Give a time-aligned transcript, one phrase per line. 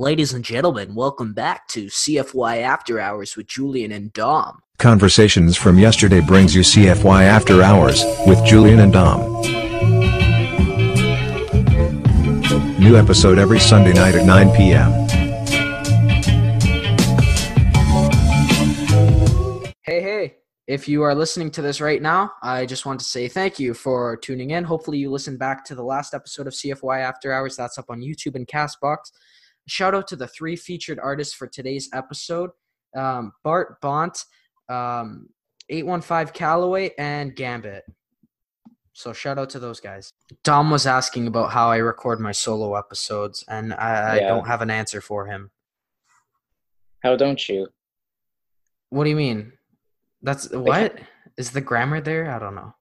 [0.00, 4.62] Ladies and gentlemen, welcome back to CFY After Hours with Julian and Dom.
[4.78, 9.20] Conversations from yesterday brings you CFY After Hours with Julian and Dom.
[12.80, 14.90] New episode every Sunday night at 9 p.m.
[19.82, 20.36] Hey, hey.
[20.66, 23.74] If you are listening to this right now, I just want to say thank you
[23.74, 24.64] for tuning in.
[24.64, 27.54] Hopefully, you listened back to the last episode of CFY After Hours.
[27.54, 29.10] That's up on YouTube and Castbox.
[29.70, 32.50] Shout out to the three featured artists for today's episode
[32.96, 34.24] um, Bart Bonte,
[34.68, 35.28] um,
[35.68, 37.84] 815 Callaway, and Gambit.
[38.94, 40.12] So shout out to those guys.
[40.42, 44.60] Dom was asking about how I record my solo episodes, and I, I don't have
[44.60, 45.52] an answer for him.
[47.04, 47.68] How don't you?
[48.88, 49.52] What do you mean?
[50.20, 50.98] That's what
[51.38, 52.28] is the grammar there?
[52.28, 52.74] I don't know.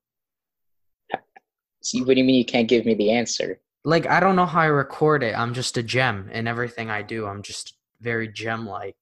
[1.83, 3.61] See, what do you mean you can't give me the answer?
[3.85, 5.37] Like I don't know how I record it.
[5.37, 7.25] I'm just a gem in everything I do.
[7.25, 8.97] I'm just very gem like.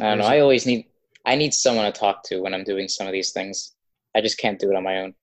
[0.00, 0.26] I don't know.
[0.26, 0.86] I always need
[1.26, 3.72] I need someone to talk to when I'm doing some of these things.
[4.14, 5.14] I just can't do it on my own.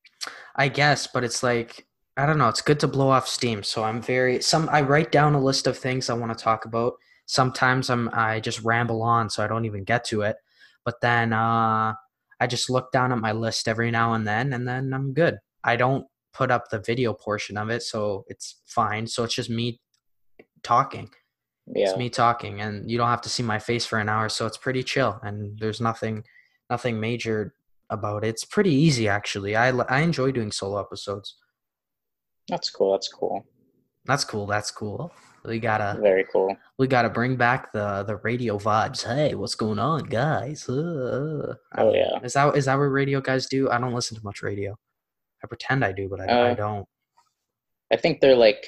[0.56, 1.88] I guess, but it's like
[2.18, 2.50] I don't know.
[2.50, 3.64] It's good to blow off steam.
[3.64, 4.68] So I'm very some.
[4.72, 6.94] I write down a list of things I want to talk about.
[7.28, 10.38] Sometimes I'm I just ramble on, so I don't even get to it.
[10.84, 11.94] But then uh,
[12.40, 15.38] I just look down at my list every now and then, and then I'm good.
[15.64, 16.08] I don't
[16.38, 19.08] put up the video portion of it, so it's fine.
[19.08, 19.80] So it's just me
[20.64, 21.10] talking.
[21.76, 21.90] Yeah.
[21.90, 24.46] It's me talking, and you don't have to see my face for an hour, so
[24.46, 25.20] it's pretty chill.
[25.24, 26.24] And there's nothing,
[26.70, 27.54] nothing major
[27.90, 28.30] about it.
[28.30, 29.56] It's pretty easy actually.
[29.56, 31.36] I I enjoy doing solo episodes.
[32.48, 32.92] That's cool.
[32.94, 33.46] That's cool.
[34.06, 34.46] That's cool.
[34.48, 35.12] That's cool.
[35.46, 36.56] We gotta Very cool.
[36.78, 39.04] we gotta bring back the the radio vibes.
[39.04, 40.68] Hey, what's going on, guys?
[40.68, 41.56] Uh, uh.
[41.78, 42.20] Oh, yeah.
[42.24, 43.70] Is that is that what radio guys do?
[43.70, 44.78] I don't listen to much radio.
[45.44, 46.88] I pretend I do, but I, I Uh, don't.
[47.92, 48.66] I think they're like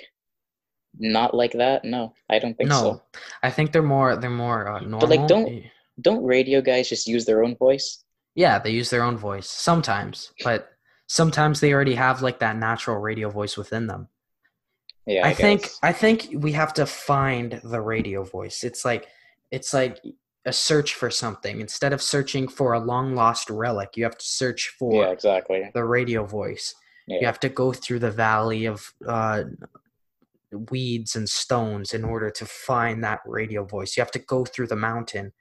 [0.97, 1.83] not like that.
[1.85, 3.01] No, I don't think No, so.
[3.43, 4.99] I think they're more they're more uh, normal.
[4.99, 5.63] But, like, don't-
[6.01, 8.05] Don't radio guys just use their own voice?
[8.33, 10.69] Yeah, they use their own voice sometimes, but
[11.07, 14.07] sometimes they already have like that natural radio voice within them.
[15.05, 15.25] Yeah.
[15.27, 15.67] I, I, think.
[15.83, 18.63] I think we have to find the radio voice.
[18.63, 19.07] It's like
[19.51, 19.99] it's like
[20.49, 21.61] a search for something.
[21.61, 25.69] Instead of searching for a long lost relic, you have to search for Yeah, exactly.
[25.73, 26.75] the radio voice.
[27.07, 29.45] You have to go through the valley of uh,
[30.69, 33.97] weeds and stones in order to find that radio voice.
[33.97, 35.33] You have to go through the mountain,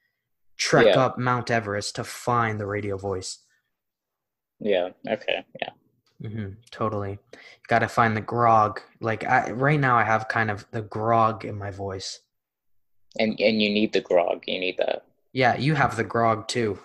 [0.56, 0.98] trek Yeah.
[1.04, 3.44] up Mount Everest to find the radio voice.
[4.60, 4.90] Yeah.
[5.06, 5.44] Okay.
[5.60, 5.70] Yeah.
[6.22, 7.18] Mm-hmm, totally.
[7.68, 8.80] Got to find the grog.
[9.00, 12.20] Like I, right now, I have kind of the grog in my voice.
[13.18, 14.44] And and you need the grog.
[14.46, 15.04] You need that.
[15.32, 16.78] Yeah, you have the grog too.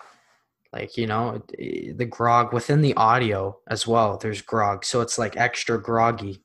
[0.72, 4.18] Like you know, the grog within the audio as well.
[4.18, 6.42] There's grog, so it's like extra groggy.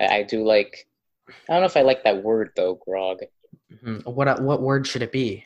[0.00, 0.88] I do like.
[1.48, 2.74] I don't know if I like that word though.
[2.74, 3.20] Grog.
[3.72, 4.04] Mhm.
[4.06, 5.44] What what word should it be?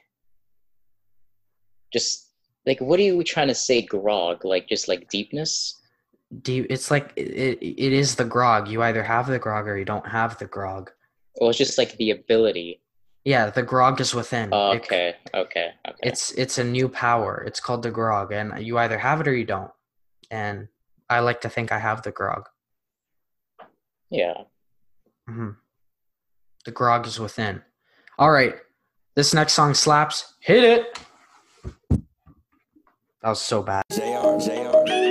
[1.92, 2.28] Just
[2.66, 3.82] like what are you trying to say?
[3.82, 4.44] Grog.
[4.44, 5.74] Like just like deepness.
[6.42, 8.68] Do you, it's like it, it is the grog.
[8.68, 10.90] You either have the grog or you don't have the grog.
[11.40, 12.80] Well, it's just like the ability.
[13.24, 14.48] Yeah, the grog is within.
[14.52, 15.98] It- Okay, okay, okay.
[16.02, 17.42] it's it's a new power.
[17.46, 19.70] It's called the grog, and you either have it or you don't.
[20.30, 20.68] And
[21.10, 22.48] I like to think I have the grog.
[24.10, 24.34] yeah.
[25.26, 25.50] hmm
[26.64, 27.62] The grog is within.
[28.18, 28.54] All right,
[29.14, 30.34] this next song slaps.
[30.40, 30.98] Hit it.
[33.22, 33.82] That was so bad.
[33.92, 35.07] JR, JR.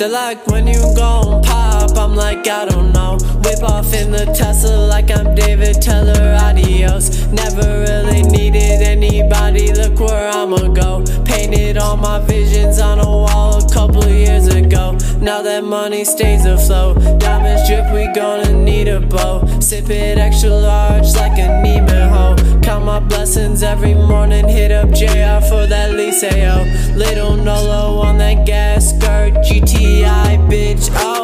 [0.00, 1.94] They're like, when you gon' pop?
[1.98, 3.18] I'm like, I don't know.
[3.44, 6.36] Whip off in the Tesla like I'm David Teller.
[6.42, 7.26] Adios.
[7.28, 9.72] Never really needed anybody.
[9.72, 11.04] Look where I'ma go.
[11.24, 14.98] Painted all my visions on a wall a couple years ago.
[15.20, 16.96] Now that money stays afloat.
[17.18, 19.46] Diamonds drip, we gonna need a bow.
[19.60, 22.60] Sip it extra large like a Neiman hoe.
[22.60, 24.48] Count my blessings every morning.
[24.48, 26.64] Hit up JR for that Liceo.
[26.94, 29.32] Little Nolo on that gas skirt.
[29.46, 30.90] GTI, bitch.
[30.94, 31.19] Oh.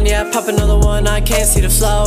[0.00, 1.06] One, yeah, pop another one.
[1.06, 2.06] I can't see the flow.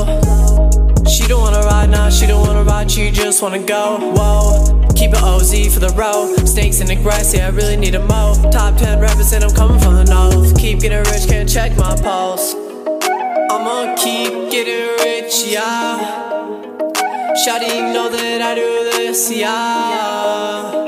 [1.08, 4.00] She don't wanna ride now, she don't wanna ride, she just wanna go.
[4.16, 4.88] Whoa.
[4.96, 6.36] Keep it OZ for the row.
[6.44, 8.34] Snakes in the grass, yeah, I really need a mow.
[8.50, 10.58] Top 10 rappers, and I'm coming from the north.
[10.58, 12.56] Keep getting rich, can't check my pulse.
[13.52, 16.00] I'ma keep getting rich, yeah.
[17.46, 20.84] Shawty know that I do this, yeah.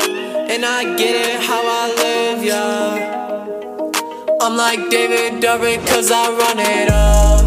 [0.49, 3.04] And I get it how I live, yeah.
[4.47, 7.45] I'm like David Durbin cause I run it up.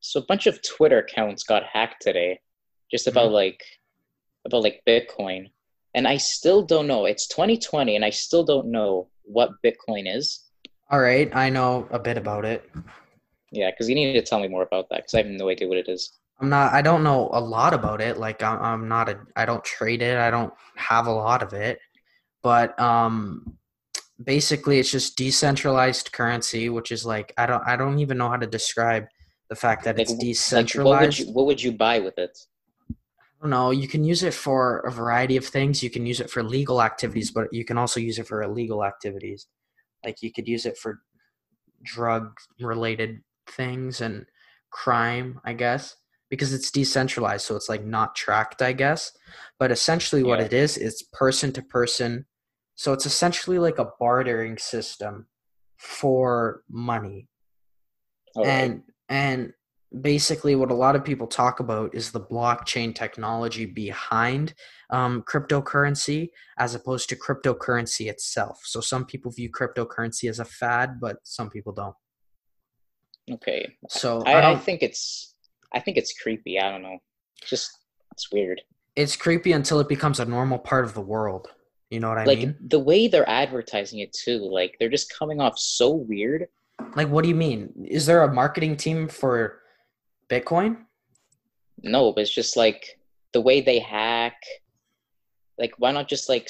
[0.00, 2.40] So a bunch of Twitter accounts got hacked today,
[2.90, 3.34] just about mm-hmm.
[3.34, 3.62] like
[4.44, 5.50] about like Bitcoin
[5.94, 7.04] and I still don't know.
[7.06, 10.44] It's 2020, and I still don't know what Bitcoin is.
[10.90, 12.68] All right, I know a bit about it.
[13.50, 15.68] Yeah, because you need to tell me more about that because I have no idea
[15.68, 16.18] what it is.
[16.40, 16.72] I'm not.
[16.72, 18.18] I don't know a lot about it.
[18.18, 19.20] Like I'm, I'm not a.
[19.36, 20.18] I don't trade it.
[20.18, 21.78] I don't have a lot of it.
[22.42, 23.56] But um,
[24.22, 27.62] basically, it's just decentralized currency, which is like I don't.
[27.66, 29.06] I don't even know how to describe
[29.48, 31.18] the fact that Like, it's w- Like, what would decentralized.
[31.20, 32.36] you what would you buy with it?
[33.44, 33.72] Don't know.
[33.72, 35.82] You can use it for a variety of things.
[35.82, 38.82] You can use it for legal activities, but you can also use it for illegal
[38.82, 39.48] activities.
[40.02, 41.02] Like you could use it for
[41.82, 44.24] drug related things and
[44.70, 45.94] crime, I guess,
[46.30, 47.44] because it's decentralized.
[47.44, 49.12] So it's like not tracked, I guess.
[49.58, 50.46] But essentially, what Yeah.
[50.46, 52.24] it is, is person to person.
[52.76, 55.26] So it's essentially like a bartering system
[55.76, 57.28] for money
[58.36, 58.50] All right.
[58.50, 59.52] and and
[60.00, 64.54] basically what a lot of people talk about is the blockchain technology behind
[64.90, 71.00] um, cryptocurrency as opposed to cryptocurrency itself so some people view cryptocurrency as a fad
[71.00, 71.94] but some people don't
[73.30, 73.76] okay.
[73.88, 75.34] so i, I, I don't think it's
[75.74, 76.58] I think it's creepy.
[76.58, 76.98] I don't know.
[77.44, 77.70] Just
[78.12, 78.62] it's weird.
[78.94, 81.48] it's creepy until it becomes a normal part of the world
[81.90, 84.38] you know what i like mean Like the way they're advertising it too.
[84.38, 86.46] Like they're just coming off so weird.
[86.94, 89.60] like what do you mean is there a marketing team for
[90.34, 90.76] bitcoin
[91.82, 92.82] No, but it's just like
[93.32, 94.36] the way they hack.
[95.58, 96.48] Like why not just like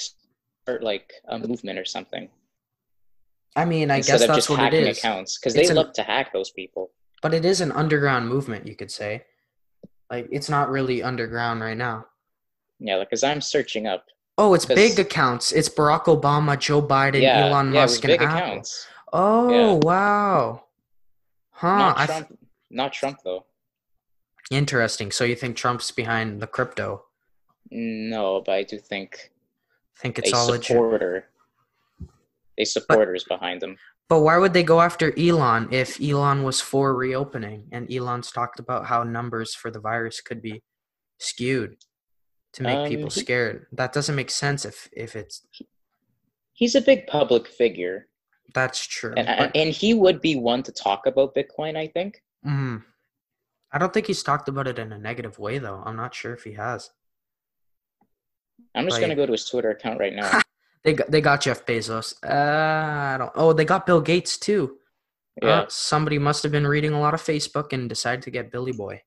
[0.63, 2.27] start like a movement or something
[3.55, 5.67] i mean i instead guess of that's just what it hacking is accounts because they
[5.67, 6.89] an- love to hack those people.
[7.21, 9.23] but it is an underground movement you could say
[10.11, 12.05] like it's not really underground right now
[12.79, 14.03] Yeah, like because I'm searching up.
[14.37, 15.45] Oh, it's big accounts.
[15.53, 18.27] It's Barack Obama, Joe Biden, yeah, Elon yeah, Musk, and Apple.
[18.27, 18.69] accounts.
[19.13, 20.65] Oh, wow.
[21.51, 21.77] Huh.
[21.77, 22.27] not I Trump.
[22.69, 23.45] not Trump though.
[24.51, 25.11] Interesting.
[25.11, 27.05] So you think Trump's behind the crypto?
[27.71, 29.31] No, but I do think
[29.97, 31.27] Think it's a all supporter,
[32.57, 33.77] a supporter is behind them.
[34.07, 38.59] But why would they go after Elon if Elon was for reopening and Elon's talked
[38.59, 40.61] about how numbers for the virus could be
[41.17, 41.77] skewed
[42.53, 43.65] to make Um, people scared?
[43.71, 45.41] That doesn't make sense if if it's
[46.53, 48.07] He's a big public figure,
[48.53, 49.13] that's true.
[49.17, 51.75] and but- and he would be one to talk about Bitcoin.
[51.75, 52.21] I think.
[52.45, 52.83] Mhm.
[53.75, 55.83] I don't think he's talked about it in a negative way though.
[55.85, 56.91] I'm not sure if he has.
[58.73, 60.41] I'm just Like- gonna go to his Twitter account right now.
[60.85, 62.13] They got, they got Jeff Bezos.
[62.23, 63.31] Uh, I don't.
[63.33, 64.77] Oh, they got Bill Gates too.
[65.41, 68.51] Uh, yeah, somebody must have been reading a lot of Facebook and decided to get
[68.51, 69.01] Billy Boy.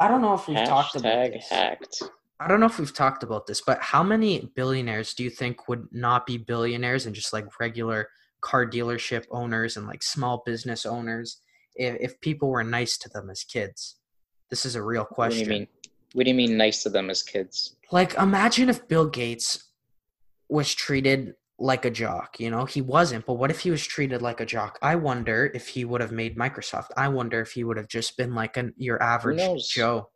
[0.00, 1.48] I don't know if we've talked about hashtag this.
[1.50, 2.02] hacked.
[2.40, 5.68] I don't know if we've talked about this, but how many billionaires do you think
[5.68, 8.08] would not be billionaires and just like regular
[8.40, 11.36] car dealership owners and like small business owners
[11.74, 13.96] if, if people were nice to them as kids?
[14.50, 15.40] This is a real question.
[15.40, 15.68] What do you mean?
[16.12, 17.76] What do you mean nice to them as kids?
[17.90, 19.72] Like, imagine if Bill Gates
[20.48, 22.38] was treated like a jock.
[22.38, 24.78] You know, he wasn't, but what if he was treated like a jock?
[24.82, 26.88] I wonder if he would have made Microsoft.
[26.96, 29.68] I wonder if he would have just been like an your average?
[29.68, 30.10] Joe.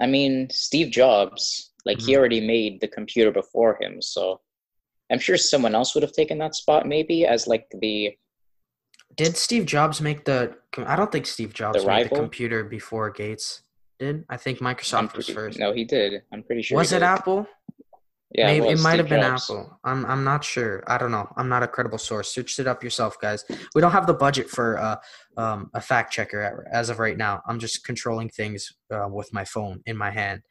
[0.00, 2.16] I mean, Steve Jobs, like he Mhm.
[2.16, 4.40] already made the computer before him, so
[5.10, 8.16] I'm sure someone else would have taken that spot maybe as like the
[9.16, 10.56] Did Steve Jobs make the?
[10.78, 13.62] I don't think Steve Jobs made the computer before Gates
[13.98, 14.24] did.
[14.28, 15.58] I think Microsoft was first.
[15.58, 16.22] No, he did.
[16.32, 16.78] I'm pretty sure.
[16.78, 17.02] was it.
[17.02, 17.46] Apple?
[18.34, 19.50] Yeah, Maybe, it, it might Steve have been Jobs.
[19.50, 19.78] Apple.
[19.84, 20.82] I'm I'm not sure.
[20.86, 21.30] I don't know.
[21.36, 22.32] I'm not a credible source.
[22.32, 23.44] Search it up yourself, guys.
[23.74, 24.96] We don't have the budget for uh,
[25.36, 27.42] um, a fact checker as of right now.
[27.46, 30.42] I'm just controlling things uh, with my phone in my hand.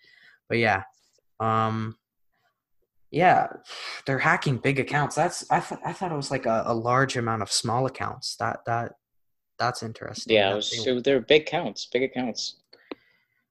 [0.47, 0.83] But yeah,
[1.39, 1.97] um,
[3.11, 3.47] yeah,
[4.05, 5.15] they're hacking big accounts.
[5.15, 8.35] That's I thought I thought it was like a, a large amount of small accounts.
[8.37, 8.93] That that
[9.59, 10.35] that's interesting.
[10.35, 12.55] Yeah, it that was, they- it- they're big accounts, big accounts.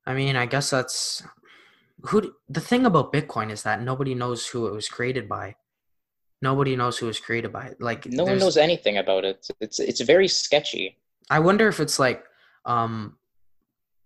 [0.07, 1.23] I mean, I guess that's
[2.03, 2.35] who.
[2.49, 5.55] The thing about Bitcoin is that nobody knows who it was created by.
[6.43, 7.75] Nobody knows who it was created by.
[7.81, 9.47] Like, No one knows anything about it.
[9.61, 10.97] It's it's very sketchy.
[11.29, 12.25] I wonder if it's like
[12.65, 13.19] um,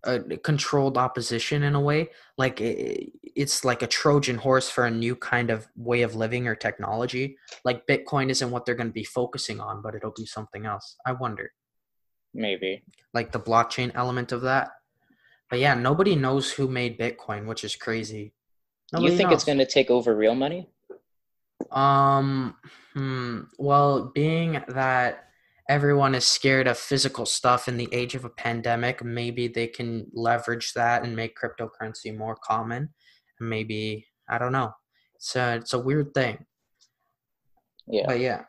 [0.07, 2.11] a controlled opposition in a way.
[2.39, 6.47] Like, i it's like a Trojan horse for a new kind of way of living
[6.47, 7.37] or technology.
[7.65, 10.97] Like, Bitcoin isn't what they're going to be focusing on, but it'll be something else.
[11.05, 11.51] I wonder.
[12.35, 12.83] Maybe.
[13.13, 14.71] Like the blockchain element of that.
[15.49, 18.33] But yeah, nobody knows who made Bitcoin, which is crazy.
[18.93, 20.69] you Nobody think it's going to take over real money?
[21.71, 22.57] Um,
[22.93, 23.43] hmm.
[23.59, 25.24] Well, being that
[25.69, 30.07] everyone is scared of physical stuff in the age of a pandemic, maybe they can
[30.13, 32.91] leverage that and make cryptocurrency more common.
[33.41, 34.73] Maybe I don't know.
[35.17, 36.45] It's a it's a weird thing,
[37.87, 38.05] Yeah.
[38.07, 38.45] but yeah.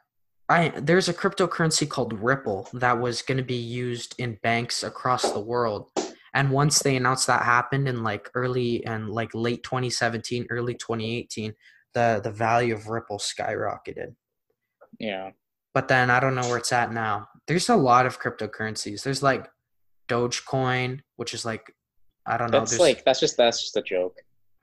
[0.49, 5.31] I there's a cryptocurrency called Ripple that was going to be used in banks across
[5.31, 5.89] the world.
[6.33, 11.53] And once they announced that happened in like early and like late 2017, early 2018,
[11.93, 14.15] the the value of Ripple skyrocketed.
[14.99, 15.31] Yeah.
[15.75, 17.27] But then I don't know where it's at now.
[17.47, 19.03] There's a lot of cryptocurrencies.
[19.03, 19.47] There's like
[20.07, 21.75] Dogecoin, which is like
[22.25, 22.59] I don't know.
[22.59, 24.17] That's like that's just that's just a joke.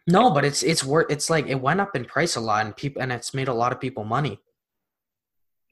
[0.09, 1.11] no, but it's it's worth.
[1.11, 3.53] It's like it went up in price a lot, and people and it's made a
[3.53, 4.41] lot of people money.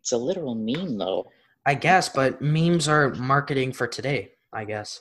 [0.01, 1.31] It's a literal meme though.
[1.65, 4.33] I guess, but memes are marketing for today.
[4.53, 5.01] I guess.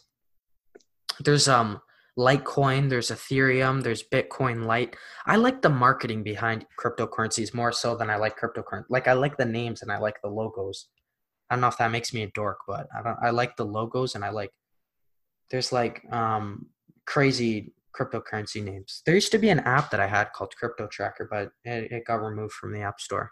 [1.19, 1.81] There's um
[2.19, 4.97] Litecoin, there's Ethereum, there's Bitcoin Lite.
[5.25, 8.88] I like the marketing behind cryptocurrencies more so than I like cryptocurrency.
[8.89, 10.89] Like I like the names and I like the logos.
[11.49, 13.17] I don't know if that makes me a dork, but I don't.
[13.23, 14.51] I like the logos and I like.
[15.49, 16.67] There's like um
[17.05, 19.01] crazy cryptocurrency names.
[19.05, 22.05] There used to be an app that I had called Crypto Tracker, but it, it
[22.05, 23.31] got removed from the App Store.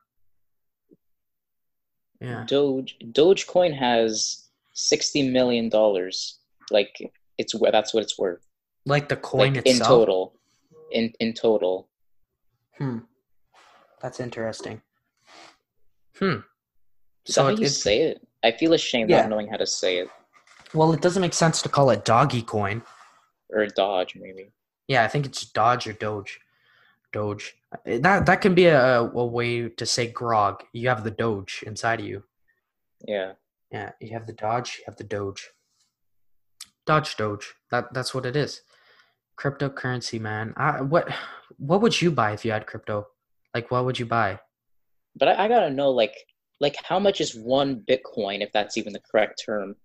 [2.22, 2.46] Yeah.
[2.48, 6.40] Doge Dogecoin has sixty million dollars.
[6.72, 6.96] Like
[7.38, 8.47] it's that's what it's worth.
[8.88, 10.34] Like the coin Like in total.
[10.92, 11.90] In in total.
[12.78, 13.00] Hmm.
[14.02, 14.82] That's interesting.
[16.18, 16.40] Hmm.
[17.26, 18.26] Is So it- you say it?
[18.44, 19.22] I feel ashamed Yeah.
[19.22, 20.10] not knowing how to say it.
[20.74, 22.82] well, it doesn't make sense to call it doggy coin.
[23.50, 24.52] Or Dodge maybe.
[24.88, 26.40] Yeah, I think it's Dodge or Doge.
[27.14, 27.56] Doge.
[27.86, 30.64] That that can be a, a way to say grog.
[30.74, 32.24] You have the Doge inside of you.
[33.06, 33.34] Yeah.
[33.72, 35.50] Yeah, you have the Dodge, you have the Doge.
[36.86, 37.54] Dodge Doge.
[37.72, 38.62] That that's what it is.
[39.40, 40.54] Cryptocurrency, man.
[40.58, 41.10] I, what
[41.58, 43.08] what would you buy if you had crypto?
[43.54, 44.40] Like what would you buy?
[45.16, 46.16] But I, I gotta know like
[46.60, 49.76] like how much is one Bitcoin if that's even the correct term?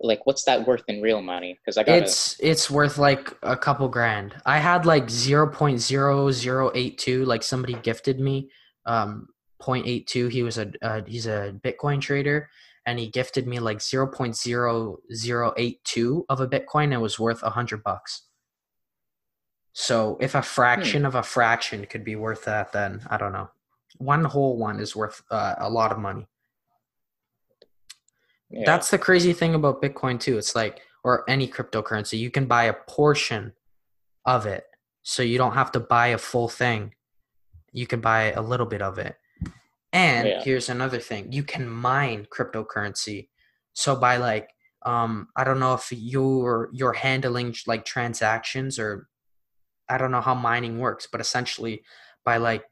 [0.00, 1.58] Like what's that worth in real money?
[1.60, 4.34] Because I gotta It's it's worth like a couple grand.
[4.46, 7.24] I had like zero point zero zero eight two.
[7.24, 8.50] Like somebody gifted me
[8.86, 9.28] um
[9.60, 10.30] 0.82.
[10.30, 12.48] He was a uh, he's a Bitcoin trader,
[12.86, 16.84] and he gifted me like zero point zero zero eight two of a Bitcoin.
[16.84, 18.27] And it was worth a hundred bucks.
[19.80, 23.48] So if a fraction of a fraction could be worth that, then I don't know.
[23.98, 26.26] One whole one is worth uh, a lot of money.
[28.50, 28.64] yeah.
[28.66, 30.36] That's the crazy thing about Bitcoin too.
[30.36, 33.52] It's like or any cryptocurrency, you can buy a portion
[34.24, 34.64] of it.
[35.04, 36.94] So you don't have to buy a full thing.
[37.70, 39.14] You can buy a little bit of it.
[39.92, 40.42] And Yeah.
[40.42, 41.30] here's another thing.
[41.30, 43.28] You can mine cryptocurrency.
[43.74, 44.48] So by like
[44.84, 49.06] um I don't know if you're you're handling like transactions or
[49.88, 51.82] I don't know how mining works, but essentially
[52.24, 52.64] by like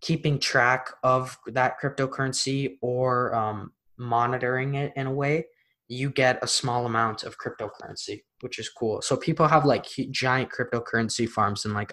[0.00, 5.46] keeping track of that cryptocurrency or um, monitoring it in a way,
[5.88, 9.00] you get a small amount of cryptocurrency, which is cool.
[9.02, 11.92] So people have like giant cryptocurrency farms in like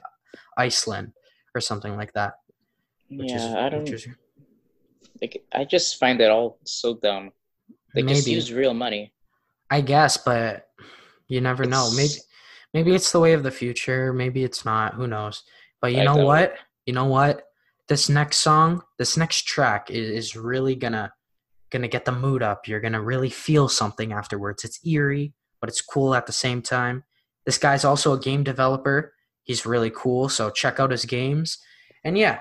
[0.58, 1.14] Iceland
[1.56, 2.34] or something like that.
[3.10, 4.08] Which is, yeah, I don't is
[5.22, 7.32] like I just find it all so dumb.
[7.94, 9.14] They just use real money.
[9.70, 10.68] I guess, but
[11.28, 11.90] you never know.
[11.92, 12.26] Maybe It's-
[12.74, 14.14] maybe it's the way of the future.
[14.14, 14.94] Maybe it's not.
[14.94, 15.44] Who knows?
[15.82, 16.56] But you I know doubt what?
[16.86, 17.44] You know what?
[17.88, 21.12] This next song, this next track is, is really gonna
[21.72, 22.68] gonna get the mood up.
[22.68, 24.64] You're gonna really feel something afterwards.
[24.64, 27.04] It's eerie, but it's cool at the same time.
[27.46, 29.14] This guy's also a game developer.
[29.44, 31.58] He's really cool, so check out his games.
[32.04, 32.40] And yeah,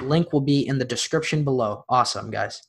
[0.00, 1.84] link will be in the description below.
[1.88, 2.62] Awesome, guys.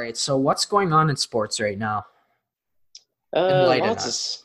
[0.00, 0.16] Right.
[0.16, 2.04] So what's going on in sports right now?
[3.34, 4.06] Uh, lots us.
[4.06, 4.44] is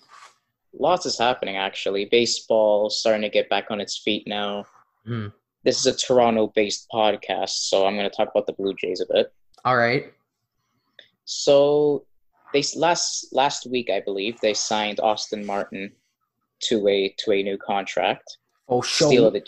[0.78, 2.06] lots is happening actually.
[2.06, 4.66] Baseball starting to get back on its feet now.
[5.06, 5.28] Hmm.
[5.64, 9.12] This is a Toronto-based podcast, so I'm going to talk about the Blue Jays a
[9.12, 9.34] bit.
[9.64, 10.14] All right.
[11.24, 12.06] So
[12.54, 15.92] they last last week, I believe, they signed Austin Martin
[16.64, 18.38] to a to a new contract.
[18.70, 19.08] Oh, show.
[19.08, 19.42] Steal of the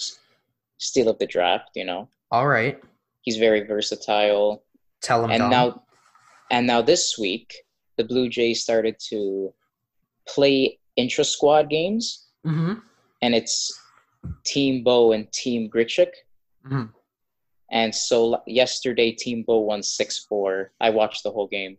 [0.80, 1.70] steal of the draft.
[1.76, 2.82] You know, All right.
[3.22, 4.64] he's very versatile.
[5.02, 5.30] Tell him.
[5.32, 5.84] and now
[6.52, 7.54] and now this week
[7.98, 9.54] the blue jays started to
[10.28, 12.82] play intra squad games Mhm.
[13.22, 13.72] and it's
[14.44, 16.12] team bo and team grichuk
[16.66, 16.94] Mhm.
[17.72, 21.78] and so yesterday team bo won 6-4 i watched the whole game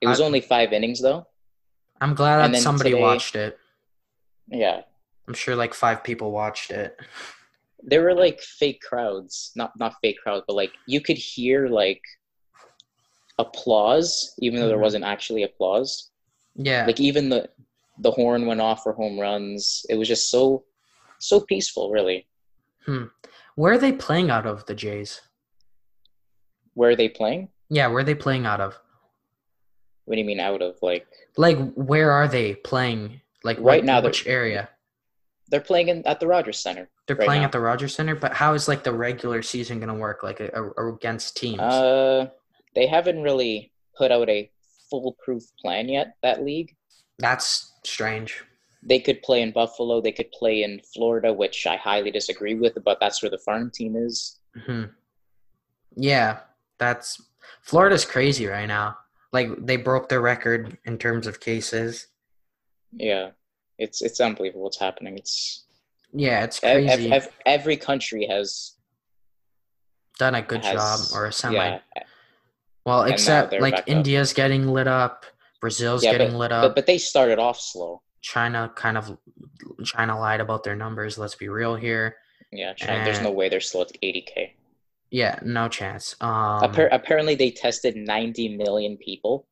[0.00, 1.26] it was I- only five innings though
[2.02, 3.58] I'm glad and that somebody today- watched it.
[4.48, 4.82] yeah
[5.28, 6.98] I'm sure like five people watched it.
[7.82, 12.02] there were like fake crowds not not fake crowds but like you could hear like
[13.44, 14.88] applause even though there Mhm.
[14.88, 16.10] wasn't actually applause
[16.56, 16.86] Yeah.
[16.86, 17.48] like even the
[17.98, 20.64] the horn went off for home runs it was just so
[21.18, 22.26] so peaceful really
[22.86, 23.04] Hmm.
[23.56, 25.20] Where are they playing out of the Jays?
[26.74, 28.78] where are they playing Yeah, where are they playing out of?
[30.06, 33.20] what do you mean out of like Like, where are they playing?
[33.44, 34.68] Like, Right what- now which area?
[35.48, 37.46] they're playing in, at the rogers center They're right playing now.
[37.46, 40.22] at the Rogers Center, but how is like the regular season going to work?
[40.22, 40.48] Like, a,
[40.78, 41.60] a- against teams?
[41.60, 42.30] uh
[42.74, 44.50] they haven't really put out a
[44.90, 46.74] foolproof plan yet that league
[47.18, 48.42] That's strange.
[48.82, 52.76] they could play in buffalo they could play in florida which i highly disagree with
[52.84, 54.84] but that's where the farm team is hmm
[55.96, 56.40] Yeah,
[56.78, 57.20] that's
[57.62, 58.96] Florida's crazy right now.
[59.32, 62.06] Like, they broke their record in terms of cases.
[62.92, 63.30] yeah
[63.78, 65.64] it's it's unbelievable what's happening it's
[66.12, 67.06] Yeah, it's crazy.
[67.12, 68.74] ev- ev- every country has
[70.18, 71.54] Done a good has- job or a semi.
[71.54, 71.80] yeah
[72.84, 73.88] well, except like back up.
[73.88, 75.26] India's getting lit up,
[75.60, 76.62] Brazil's Yeah, getting lit up.
[76.62, 79.16] but, but they started off slow China kind of
[79.84, 81.16] China lied about their numbers.
[81.18, 82.16] Let's be real here.
[82.52, 84.52] Yeah, China, there's Uh, no way they're still at 80k.
[85.10, 86.14] Yeah, no chance.
[86.20, 89.46] Um, Appar- apparently, they tested 90 million people.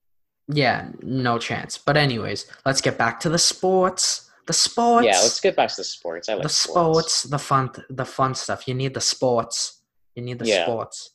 [0.49, 1.77] yeah, no chance.
[1.79, 4.31] But anyways, let's get back to the sports.
[4.47, 5.05] The sports.
[5.07, 6.29] Yeah, let's get back to the sports.
[6.29, 8.67] I like the sports, the fun, the fun stuff.
[8.69, 9.83] You need the sports.
[10.15, 10.65] You need the Yeah.
[10.65, 11.11] sports.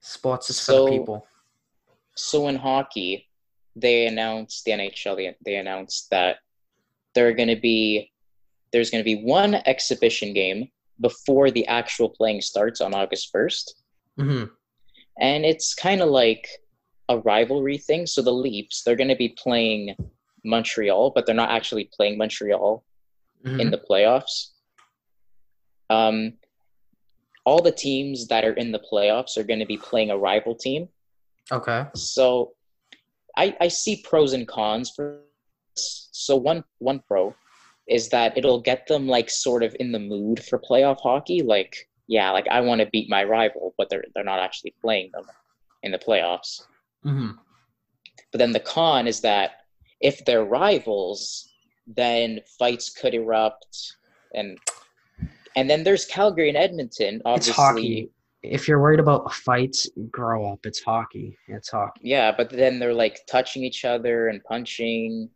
[0.00, 1.26] Sports is for So- the people.
[2.14, 3.28] So in hockey,
[3.76, 5.34] they announced the NHL.
[5.44, 6.38] They, announced that
[7.14, 8.12] there are going to be
[8.72, 10.68] there's going to be one exhibition game
[11.00, 13.64] before the actual playing starts on August 1st,
[14.18, 14.44] hmm
[15.20, 16.46] and it's kind of like
[17.08, 18.06] a rivalry thing.
[18.06, 19.94] So the Leafs they're going to be playing
[20.44, 22.84] Montreal, but they're not actually playing Montreal.
[23.44, 24.48] hmm in the playoffs.
[25.90, 26.34] Um,
[27.48, 30.54] all the teams that are in the playoffs are going to be playing a rival
[30.54, 30.86] team.
[31.50, 31.86] Okay.
[31.94, 32.52] So
[33.38, 35.20] I, I see pros and cons for
[35.74, 36.10] this.
[36.12, 37.34] So one one pro
[37.88, 41.40] is that it'll get them like sort of in the mood for playoff hockey.
[41.40, 45.10] Like, yeah, like I want to beat my rival, but they're they're not actually playing
[45.14, 45.24] them
[45.82, 46.52] in the playoffs.
[47.02, 47.30] hmm
[48.30, 49.50] But then the con is that
[50.00, 51.48] if they're rivals,
[51.86, 53.74] then fights could erupt,
[54.34, 54.58] and
[55.58, 57.20] and then there's Calgary and Edmonton.
[57.24, 58.10] Obviously, It's hockey.
[58.42, 60.60] If you're worried about fights, grow up.
[60.64, 61.36] It's hockey.
[61.48, 62.00] It's hockey.
[62.04, 62.30] yeah.
[62.38, 65.28] But then they're like touching each other and punching.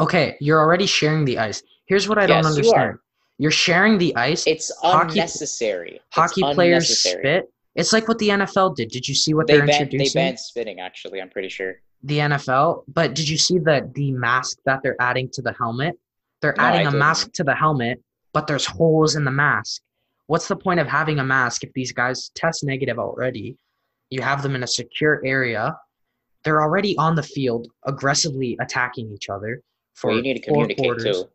[0.00, 1.62] Okay, you're already sharing the ice.
[1.86, 2.82] Here's what I don't Yes, you understand.
[2.82, 3.00] are.
[3.38, 4.46] You are sharing the ice.
[4.46, 5.96] It's Hockey- unnecessary.
[5.96, 7.22] It's Hockey players unnecessary.
[7.22, 7.50] spit.
[7.74, 8.88] It's like what the NFL did.
[8.90, 10.20] Did you see what They they're banned, they introducing?
[10.20, 10.78] banned spitting.
[10.80, 11.80] Actually, I'm pretty sure.
[12.04, 15.94] the NFL, but did you see the the mask that they're adding to the helmet?
[16.40, 16.98] They're No, adding a didn't.
[17.00, 17.98] mask to the helmet,
[18.34, 19.80] but there's holes in the mask.
[20.26, 23.56] What's the point of having a mask if these guys test negative already?
[24.10, 25.74] You have them in a secure area.
[26.44, 29.62] They're already on the field, aggressively attacking each other
[29.94, 31.22] for Well, you need to communicate quarters.
[31.22, 31.28] too.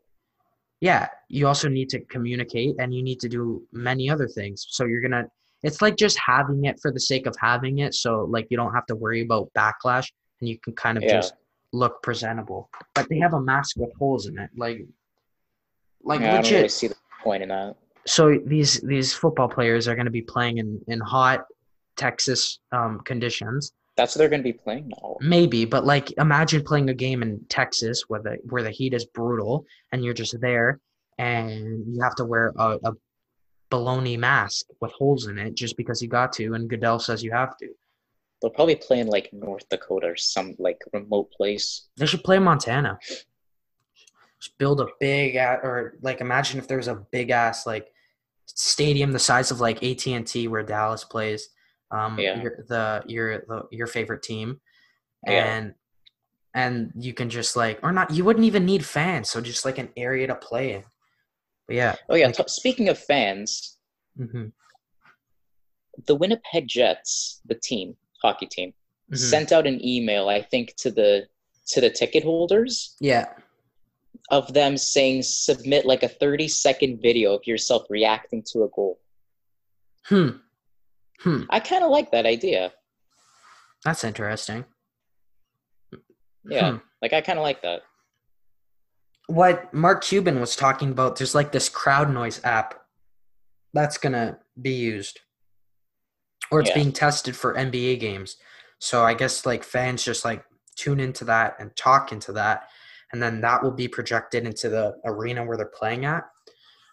[0.80, 4.66] Yeah, you also need to communicate and you need to do many other things.
[4.70, 5.24] So you're gonna
[5.62, 7.94] it's like just having it for the sake of having it.
[7.94, 10.08] So like you don't have to worry about backlash
[10.40, 11.16] and you can kind of Yeah.
[11.20, 11.34] just
[11.72, 12.70] look presentable.
[12.94, 14.48] But they have a mask with holes in it.
[14.56, 14.86] Like
[16.02, 16.56] like yeah, I don't legit.
[16.56, 17.76] really see the point in that.
[18.06, 21.44] So these these football players are gonna be playing in, in hot
[21.96, 23.72] Texas um, conditions.
[23.96, 25.16] That's what they're going to be playing now.
[25.20, 29.04] Maybe, but like imagine playing a game in Texas where the where the heat is
[29.04, 30.80] brutal and you're just there
[31.18, 32.92] and you have to wear a, a
[33.70, 37.32] baloney mask with holes in it just because you got to and Goodell says you
[37.32, 37.68] have to.
[38.40, 41.88] They'll probably play in like North Dakota or some like remote place.
[41.98, 42.98] They should play Montana.
[44.40, 47.92] Just build a big or like imagine if there's a big ass like
[48.46, 51.48] stadium the size of like AT&T where Dallas plays
[51.90, 52.40] um, Yeah.
[52.40, 54.60] your the your the, your favorite team,
[55.26, 55.44] Yeah.
[55.56, 55.74] and
[56.54, 59.76] and you can just like or not you wouldn't even need fans, so just like
[59.78, 60.84] an area to play in.
[61.66, 62.26] But yeah, Oh yeah.
[62.28, 63.76] like- t- speaking of fans,
[64.16, 64.46] hmm
[66.06, 68.72] the Winnipeg Jets, the team, hockey team,
[69.12, 69.18] Mhm.
[69.18, 71.28] sent out an email, I think, to the
[71.66, 73.26] to the ticket holders yeah,
[74.30, 79.00] of them saying submit like a 30 second video of yourself reacting to a goal.
[80.06, 80.28] hmm,
[81.20, 81.42] hmm.
[81.50, 82.72] I kind of like that idea.
[83.84, 84.64] That's interesting.
[86.44, 86.72] Yeah.
[86.72, 86.76] Hmm.
[87.02, 87.82] Like I kind of like that.
[89.26, 92.74] what Mark Cuban was talking about, there's like this crowd noise app
[93.72, 95.20] that's gonna be used,
[96.50, 96.74] or it's Yeah.
[96.76, 98.36] being tested for NBA games.
[98.80, 100.44] So I guess like fans just like
[100.76, 102.68] tune into that and talk into that,
[103.12, 106.24] and then that will be projected into the arena where they're playing at.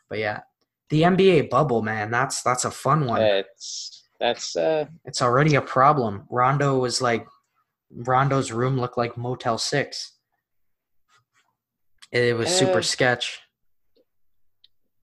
[0.10, 0.42] But yeah,
[0.90, 3.22] the NBA bubble, man, that's that's a fun one.
[3.22, 6.26] It's that's uh It's already a problem.
[6.30, 7.28] Rondo was like,
[7.92, 10.14] Rondo's room looked like Motel Six.
[12.12, 13.42] It was super Uh, sketch.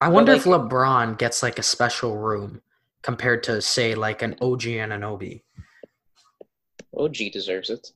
[0.01, 2.63] I wonder if LeBron gets like a special room
[3.03, 5.23] compared to say like an OG and an OB.
[6.97, 7.89] OG deserves it.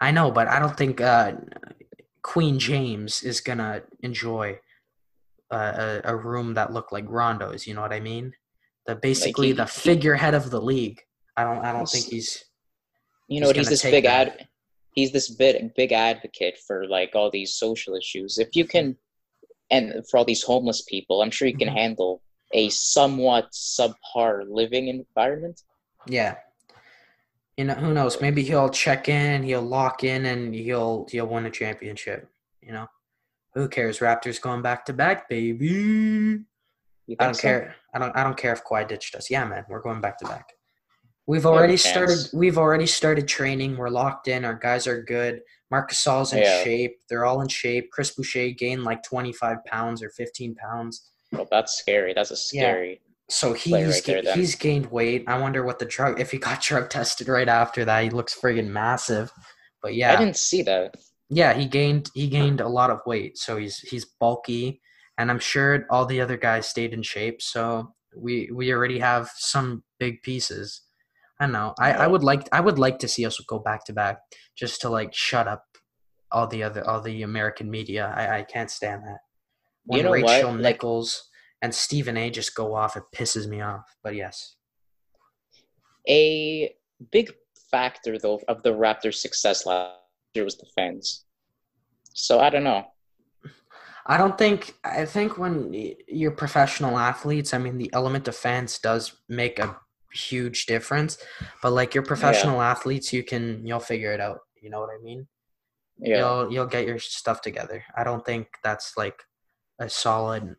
[0.00, 1.32] I know, but I don't think uh,
[2.24, 4.58] Queen James is gonna enjoy
[5.50, 7.66] a, a room that looked like Rondo's.
[7.66, 8.32] You know what I mean?
[8.86, 11.00] The basically he- the he- figurehead of the league.
[11.36, 11.64] I don't.
[11.64, 12.44] I don't think he's.
[13.28, 13.68] You know He's?
[13.68, 14.28] He's this big that.
[14.28, 14.48] ad.
[14.94, 18.38] He's this big big advocate for like all these social issues.
[18.38, 18.96] If you can,
[19.70, 21.76] and for all these homeless people, I'm sure you can Mhm.
[21.82, 25.60] handle a somewhat subpar living environment.
[26.06, 26.36] Yeah.
[27.56, 28.20] You know, who knows?
[28.20, 32.28] Maybe he'll check in, he'll lock in, and he'll he'll win a championship.
[32.60, 32.86] You know,
[33.54, 34.00] who cares?
[34.00, 36.40] Raptors going back to back, baby.
[37.20, 37.40] I don't so?
[37.42, 37.76] care.
[37.94, 38.16] I don't.
[38.16, 39.30] I don't care if Kawhi ditched us.
[39.30, 40.48] Yeah, man, we're going back to back.
[41.26, 42.18] We've already started.
[42.32, 43.76] We've already started training.
[43.76, 44.44] We're locked in.
[44.44, 45.40] Our guys are good.
[45.70, 46.62] Marcus Gasol's in Yeah.
[46.64, 46.98] shape.
[47.08, 47.90] They're all in shape.
[47.92, 51.12] Chris Boucher gained like twenty five pounds or fifteen pounds.
[51.32, 52.14] Well, that's scary.
[52.14, 52.72] That's a Yeah.
[53.30, 55.24] So he's right there, ga- he's gained weight.
[55.26, 58.04] I wonder what the drug if he got drug tested right after that.
[58.04, 59.30] He looks friggin' massive.
[59.82, 60.94] But yeah, I didn't see that.
[61.30, 63.38] yeah, he gained he gained a lot of weight.
[63.38, 64.80] So he's he's bulky,
[65.18, 67.40] and I'm sure all the other guys stayed in shape.
[67.42, 70.82] So we we already have some big pieces.
[71.40, 71.74] I don't know.
[71.80, 74.18] I, I would like I would like to see us go back to back
[74.56, 75.64] just to like shut up
[76.30, 78.12] all the other all the American media.
[78.16, 79.18] I, I can't stand that.
[79.90, 80.22] You know what?
[80.22, 81.28] Rachel Like- Nichols
[81.64, 83.96] and Stephen A just go off, it pisses me off.
[84.02, 84.56] But yes.
[86.06, 86.74] A
[87.10, 87.32] big
[87.70, 89.96] factor though of the Raptors' success last
[90.34, 91.24] year was the fans.
[92.12, 92.84] So I don't know.
[94.04, 95.72] I don't think I think when
[96.06, 99.74] you're professional athletes, I mean the element of fans does make a
[100.12, 101.16] huge difference.
[101.62, 104.40] But like you're professional athletes, you can you'll figure it out.
[104.60, 105.26] You know what I mean?
[105.96, 106.18] Yeah.
[106.18, 107.82] You'll you'll get your stuff together.
[107.96, 109.22] I don't think that's like
[109.78, 110.56] a solid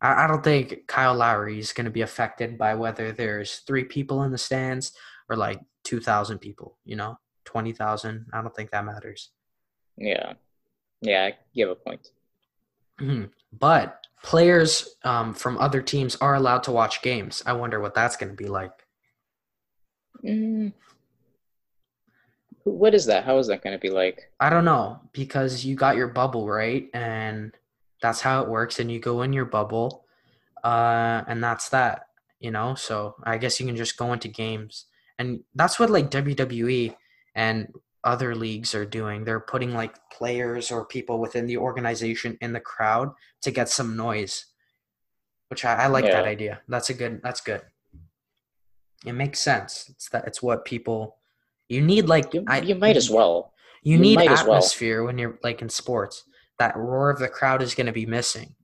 [0.00, 4.22] I, I don't think Kyle Lowry is gonna be affected by whether there's three people
[4.24, 4.92] in the stands
[5.28, 7.18] or like two thousand people, you know?
[7.44, 8.26] Twenty thousand.
[8.32, 9.30] I don't think that matters.
[9.96, 10.34] Yeah.
[11.00, 12.08] Yeah, you have a point.
[13.00, 13.30] Mhm.
[13.52, 17.42] But players um, from other teams are allowed to watch games.
[17.46, 18.72] I wonder what that's going to be like.
[20.24, 20.72] Mm.
[22.64, 23.24] What is that?
[23.24, 24.30] How is that going to be like?
[24.40, 27.54] I don't know because you got your bubble right, and
[28.02, 28.78] that's how it works.
[28.78, 30.04] And you go in your bubble,
[30.64, 32.02] uh, and that's that.
[32.40, 34.86] You know, so I guess you can just go into games,
[35.18, 36.94] and that's what like WWE
[37.34, 37.68] and
[38.04, 39.24] other leagues are doing.
[39.24, 43.10] They're putting like players or people within the organization in the crowd
[43.42, 44.46] to get some noise,
[45.48, 46.60] which I, I like that idea.
[46.68, 47.20] That's a good.
[47.22, 47.62] That's good.
[49.04, 49.86] It makes sense.
[49.90, 50.26] It's that.
[50.26, 51.16] It's what people.
[51.68, 53.52] You need like You, I, you might as well.
[53.82, 54.54] you You need as well.
[54.56, 56.24] atmosphere when you're like in sports.
[56.58, 58.54] That roar of the crowd is going to be missing.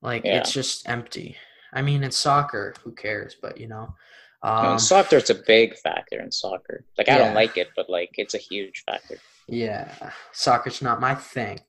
[0.00, 0.38] Like Yeah.
[0.38, 1.36] it's just empty.
[1.72, 2.74] I mean, it's soccer.
[2.82, 3.36] Who cares?
[3.40, 3.94] But you know,
[4.42, 6.84] Um, um, soccer, it's a big factor in soccer.
[6.98, 7.18] Like I Yeah.
[7.18, 9.18] don't like it, but like it's a huge factor.
[9.48, 11.60] yeah, soccer's not my thing.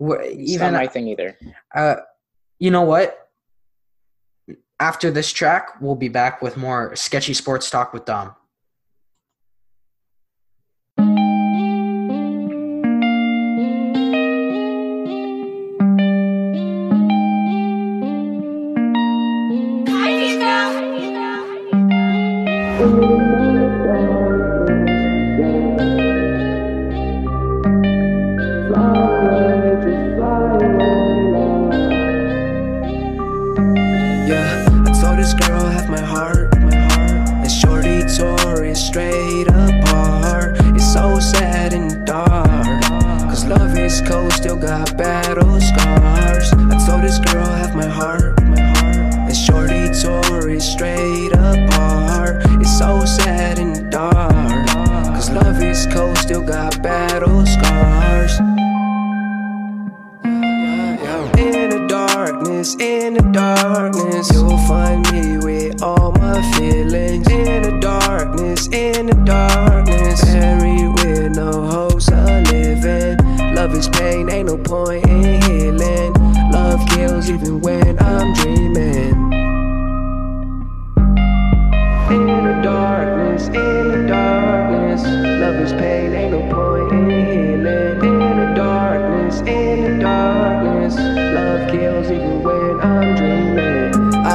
[0.00, 1.38] It's Even not my thing either.
[1.74, 1.96] uh,
[2.58, 3.28] you know what?
[4.80, 8.34] After this track, we'll be back with more sketchy sports talk with Dom.
[63.16, 67.28] In the darkness, you'll find me with all my feelings.
[67.28, 73.16] In the darkness, in the darkness, buried with no hopes of living.
[73.54, 76.12] Love is pain, ain't no point in healing.
[76.50, 78.73] Love kills even when I'm dreaming.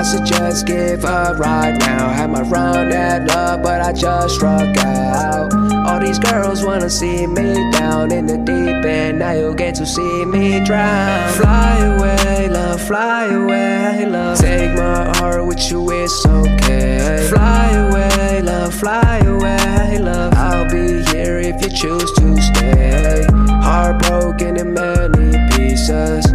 [0.09, 2.09] I suggest give up right now.
[2.09, 5.53] Had my run at love, but I just struck out.
[5.87, 9.19] All these girls wanna see me down in the deep end.
[9.19, 11.31] Now you get to see me drown.
[11.33, 14.39] Fly away, love, fly away, love.
[14.39, 17.27] Take my heart with you, it's okay.
[17.29, 20.33] Fly away, love, fly away, love.
[20.33, 23.27] I'll be here if you choose to stay.
[23.61, 26.28] Heartbroken in many pieces.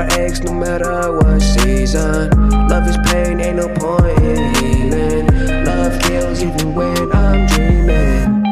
[0.00, 2.30] Heartaches no matter what season.
[2.68, 5.26] Love is pain, ain't no point in healing.
[5.66, 8.42] Love kills even when I'm dreaming.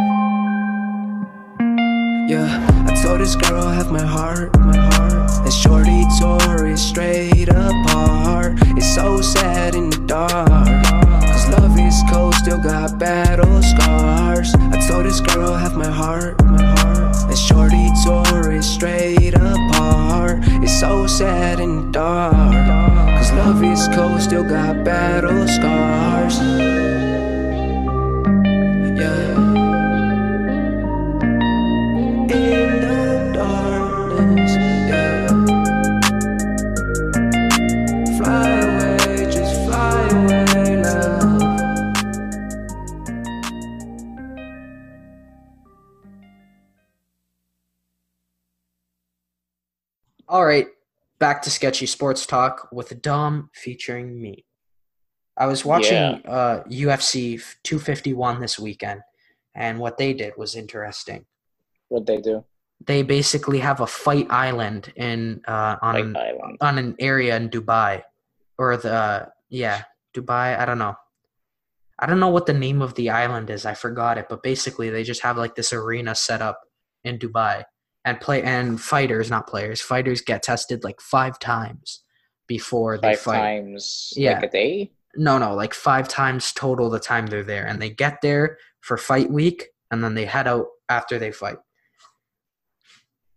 [2.29, 5.31] Yeah, I told this girl have my heart, my heart.
[5.43, 8.59] And shorty tore it straight apart.
[8.77, 10.49] It's so sad in the dark.
[10.51, 14.55] Cause love is cold, still got battle scars.
[14.55, 17.17] I told this girl half my heart, my heart.
[17.23, 19.68] And shorty tore it straight apart.
[20.79, 22.35] So sad and dark.
[22.35, 26.39] Cause love is cold, still got battle scars.
[28.97, 29.58] Yeah.
[51.29, 54.47] Back to sketchy sports talk with Dom featuring me.
[55.37, 59.03] I was watching uh, UFC 251 this weekend,
[59.55, 61.27] and what they did was interesting.
[61.91, 62.47] What they do?
[62.91, 66.57] They basically have a fight island in uh, on an, Island.
[66.63, 68.05] on an area in Dubai,
[68.57, 69.83] or the yeah
[70.17, 70.59] Dubai.
[70.59, 70.97] I don't know.
[71.99, 73.67] I don't know what the name of the island is.
[73.67, 76.59] I forgot it, but basically they just have like this arena set up
[77.05, 77.65] in Dubai,
[78.05, 82.03] and play and fighters, not players, fighters get tested like five times
[82.47, 83.39] before they Five fight.
[83.39, 84.35] times Yeah.
[84.35, 84.93] like a day.
[85.17, 88.97] No, no, like five times total the time they're there, and they get there for
[88.97, 91.59] fight week, and then they head out after they fight,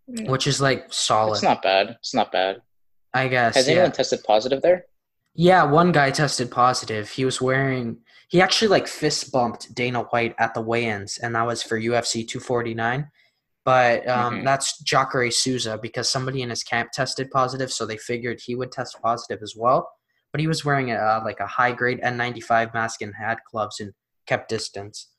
[0.08, 1.34] which is like solid.
[1.36, 1.97] It's not bad.
[2.00, 2.62] It's not bad.
[3.13, 3.56] I guess.
[3.56, 3.74] Has yeah.
[3.74, 4.86] anyone tested positive there?
[5.34, 7.10] Yeah, one guy tested positive.
[7.10, 7.97] He was wearing
[8.30, 12.28] he actually like fist bumped Dana White at the weigh-ins, and that was for UFC
[12.28, 13.10] 249.
[13.63, 14.43] But um, Mhm.
[14.43, 18.71] that's Jacare Souza because somebody in his camp tested positive, so they figured he would
[18.71, 19.88] test positive as well.
[20.32, 23.93] But he was wearing a like a high grade N95 mask and had gloves and
[24.26, 25.10] kept distance.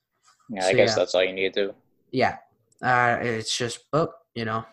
[0.50, 0.94] Yeah, So, I guess yeah.
[0.96, 1.74] that's all you need to do.
[2.10, 2.38] Yeah,
[2.82, 4.64] uh, it's just, oh, you know,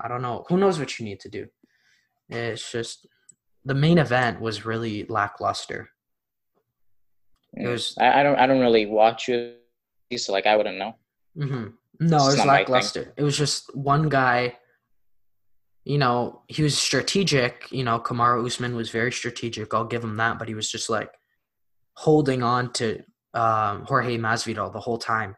[0.00, 0.44] I don't know.
[0.48, 1.46] Who knows what you need to do?
[2.28, 3.06] It's just
[3.64, 5.88] the main event was really lackluster.
[7.56, 7.70] It Mm.
[7.70, 8.36] was I, I don't.
[8.38, 9.54] I don't really watch you,
[10.16, 10.96] so like I wouldn't know.
[11.36, 11.68] hmm
[12.00, 12.62] No, It's it was not my thing.
[12.62, 13.14] lackluster.
[13.16, 14.56] It was just one guy.
[15.84, 17.68] You know, he was strategic.
[17.70, 19.72] You know, Kamaru Usman was very strategic.
[19.74, 20.38] I'll give him that.
[20.38, 21.10] But he was just like
[21.94, 23.02] holding on to
[23.34, 25.36] um, Jorge Masvidal the whole time.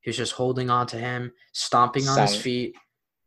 [0.00, 2.74] He was just holding on to him, stomping on his feet.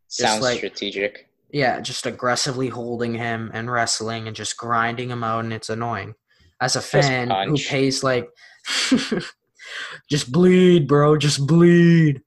[0.07, 1.25] Sounds like- strategic.
[1.51, 6.13] Yeah, just aggressively holding him and wrestling and just grinding him out, and it's annoying.
[6.61, 8.29] As a fan who pays like,
[10.09, 12.21] just bleed, bro, just bleed.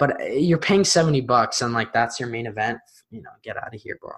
[0.00, 2.78] But uh, you're paying seventy bucks, and like that's your main event.
[3.10, 4.12] You know, get out of here, bro.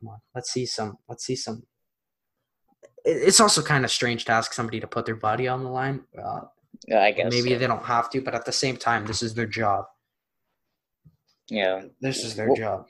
[0.00, 0.98] Come on, let's see some.
[1.08, 1.62] Let's see some.
[3.04, 6.00] It's also kind of strange to ask somebody to put their body on the line.
[6.20, 6.40] Uh,
[6.88, 7.30] Yeah, I guess.
[7.30, 7.58] maybe so.
[7.58, 9.84] they don't have to, but at the same time, this is their job.
[11.48, 11.82] Yeah.
[12.00, 12.86] This is their Well, job.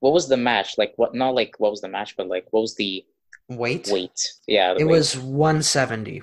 [0.00, 0.92] What was the match like?
[0.96, 1.14] What?
[1.14, 3.04] Not like what was the match, but like what was the
[3.48, 3.88] Weight.
[3.90, 4.20] weight?
[4.46, 4.72] Yeah.
[4.78, 4.86] It weight.
[4.86, 6.16] was 170.
[6.18, 6.22] It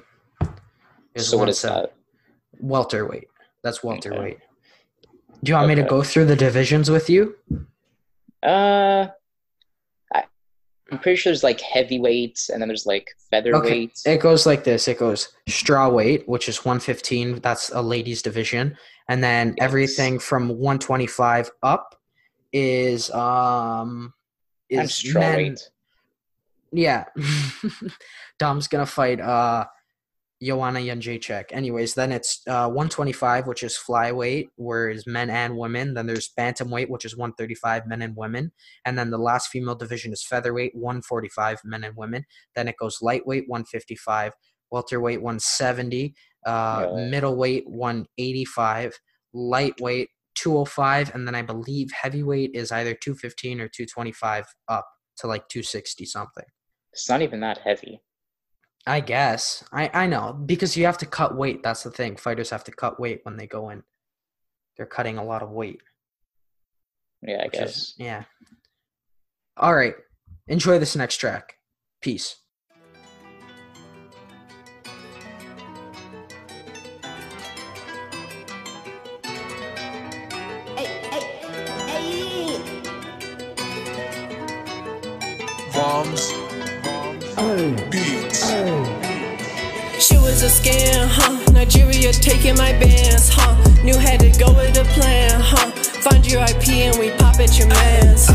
[1.16, 1.92] was So what is 170.
[1.92, 1.94] that?
[2.64, 3.28] Welterweight.
[3.64, 4.40] That's welterweight.
[5.44, 7.36] Do you want me to go through the divisions with you?
[8.42, 9.08] Uh,
[10.14, 10.24] I,
[10.92, 14.06] I'm pretty sure there's like heavyweights, and then there's like featherweights.
[14.06, 14.14] Okay.
[14.16, 14.88] It goes like this.
[14.88, 17.42] It goes straw weight, which is 115.
[17.42, 18.78] That's a ladies division.
[19.10, 19.66] And then Yes.
[19.66, 22.00] everything from 125 up
[22.54, 24.14] is um
[24.70, 25.70] is straw men- weight.
[26.72, 27.06] Yeah.
[28.40, 29.66] Dom's gonna fight uh
[30.44, 31.52] Joanna Jędrzejczyk.
[31.52, 35.94] Anyways, then it's uh 125, which is flyweight, whereas men and women.
[35.94, 38.52] Then there's bantamweight, which is 135, men and women.
[38.86, 42.26] And then the last female division is featherweight, 145, men and women.
[42.56, 44.34] Then it goes lightweight, 155,
[44.72, 47.10] welterweight, 170, uh, Yeah.
[47.10, 49.00] middleweight, 185,
[49.34, 55.48] lightweight, 205, and then I believe heavyweight is either 215 or 225 up to like
[55.48, 56.46] 260 something.
[56.92, 58.02] It's not even that heavy.
[58.86, 59.64] I guess.
[59.72, 61.64] I I know because you have to cut weight.
[61.64, 62.18] That's the thing.
[62.18, 63.84] Fighters have to cut weight when they go in.
[64.76, 65.82] They're cutting a lot of weight.
[67.22, 67.76] Yeah, I guess.
[67.78, 68.24] is- yeah.
[69.56, 69.96] All right.
[70.48, 71.56] Enjoy this next track.
[72.02, 72.36] Peace.
[85.74, 86.43] Bombs.
[90.44, 91.52] A scam, huh?
[91.54, 93.56] Nigeria taking my bands, huh?
[93.82, 95.72] Knew had to go with the plan, huh?
[96.04, 98.28] Find your IP and we pop at your mans.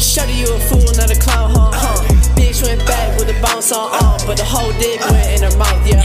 [0.00, 1.70] Shudder, you a fool, not a clown, huh?
[1.74, 2.00] huh?
[2.40, 5.56] Bitch went back with a bounce on, uh, but the whole dick went in her
[5.58, 6.00] mouth, yeah,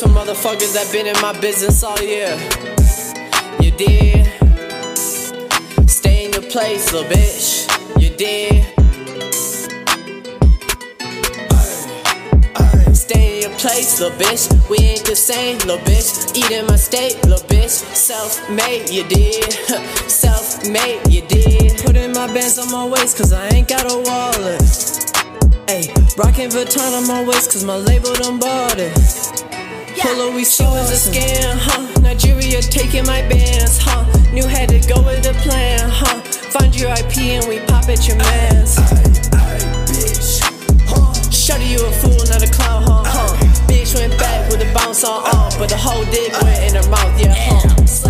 [0.00, 2.32] W2s motherfuckers that been in my business all year.
[3.60, 4.26] You did.
[5.88, 7.68] Stay in your place, little bitch.
[8.00, 8.64] You did.
[12.94, 14.70] Stay in your place, little bitch.
[14.70, 16.34] We ain't the same, little bitch.
[16.36, 17.84] Eating my steak, little bitch.
[17.94, 19.52] Self made, you did.
[20.08, 21.78] Self made, you did.
[21.84, 24.62] Putting my bands on my waist, cause I ain't got a wallet.
[25.68, 29.39] Ayy, rockin' Vuitton on my waist, cause my label done bought it.
[30.00, 32.00] Polo, we she was a scam, huh?
[32.00, 34.00] Nigeria taking my bands, huh?
[34.32, 36.22] Knew had to go with the plan, huh?
[36.56, 38.76] Find your IP and we pop at your mans.
[41.28, 43.04] Shudder, you a fool, not a clown, huh?
[43.04, 43.36] huh?
[43.68, 46.88] Bitch went back with a bounce on, uh, but the whole dick went in her
[46.88, 48.09] mouth, yeah, huh?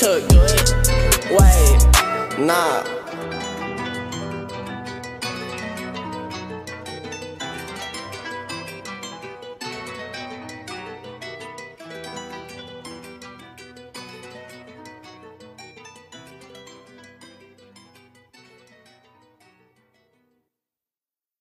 [0.00, 0.28] Hook.
[1.30, 2.82] Wait, nah.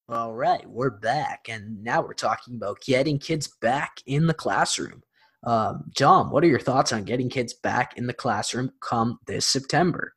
[0.09, 5.03] All right, we're back, and now we're talking about getting kids back in the classroom.
[5.43, 9.45] Um, John, what are your thoughts on getting kids back in the classroom come this
[9.47, 10.13] September?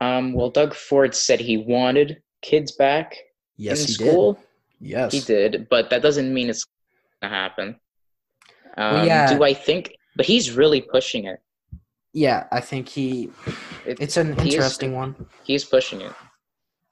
[0.00, 3.14] Um, well, Doug Ford said he wanted kids back
[3.56, 4.32] Yes, in he school.
[4.34, 4.42] did.
[4.82, 6.64] Yes, He did, but that doesn't mean it's
[7.20, 7.78] gonna happen.
[8.78, 9.32] Um, Well, yeah.
[9.36, 9.94] Do I think?
[10.16, 11.38] But he's really pushing it.
[12.14, 13.30] Yeah, I think he.
[13.86, 15.14] It- It's an he is- interesting one.
[15.44, 16.12] He's pushing it.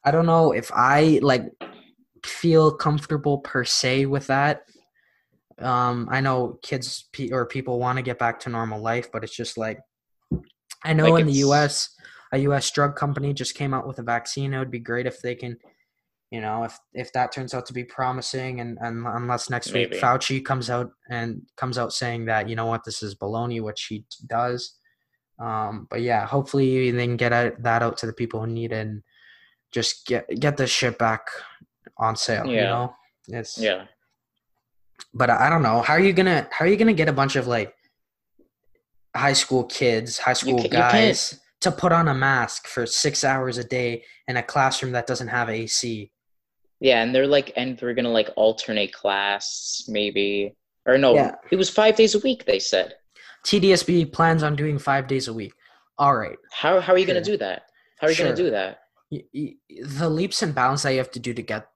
[0.05, 1.45] I don't know if I like
[2.25, 4.65] feel comfortable per se with that.
[5.61, 9.25] Um, I know kids pe- or people want to get back to normal life, but
[9.25, 9.81] it's just like
[10.85, 11.91] I know Like in the U.S.
[12.33, 12.71] a U.S.
[12.71, 14.55] drug company just came out with a vaccine.
[14.55, 15.57] It would be great if they can,
[16.31, 19.93] you know, if if that turns out to be promising, and, and unless next week
[20.01, 23.87] Fauci comes out and comes out saying that you know what this is baloney, which
[23.89, 24.75] he does.
[25.41, 28.73] Um, but yeah, hopefully they can get out, that out to the people who need
[28.73, 29.03] it and
[29.73, 31.27] just get get this shit back
[31.97, 32.47] on sale.
[32.47, 32.65] You Yeah.
[32.71, 32.95] know,
[33.29, 33.87] it's Yeah.
[35.15, 37.37] But I don't know how are you gonna how are you gonna get a bunch
[37.37, 37.75] of like
[39.17, 43.65] high school kids, high school guys to put on a mask for six hours a
[43.65, 46.13] day in a classroom that doesn't have AC?
[46.81, 50.55] Yeah, and they're like, and they're gonna like alternate class, maybe,
[50.87, 51.35] or no, Yeah.
[51.51, 52.45] it was five days a week.
[52.45, 52.95] They said.
[53.45, 55.53] TDSB plans on doing five days a week.
[55.97, 57.63] All right, How how are you gonna do that?
[57.99, 58.27] How are you Sure.
[58.27, 58.79] gonna do that?
[59.11, 61.67] The leaps and bounds that you have to do to get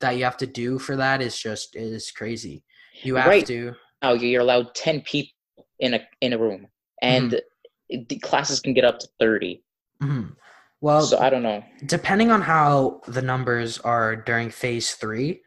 [0.00, 2.62] that you have to do for that is just is crazy.
[3.02, 3.46] You have Right.
[3.46, 3.74] to.
[4.02, 5.32] Now you're allowed ten people
[5.78, 6.68] in a in a room,
[7.00, 8.02] and Mm-hmm.
[8.08, 9.62] the classes can get up to thirty.
[10.02, 10.36] mhm.
[10.80, 11.62] Well, so I don't know.
[11.86, 15.42] depending on how the numbers are during phase three,